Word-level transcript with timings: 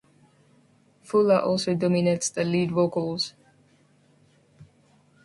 Fuller 1.03 1.37
also 1.41 1.75
dominates 1.75 2.31
the 2.31 2.43
lead 2.43 2.71
vocals. 2.71 3.35